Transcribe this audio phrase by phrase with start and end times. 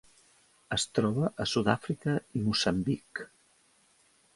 [0.77, 3.27] Es troba a Sud-àfrica i Moçambic.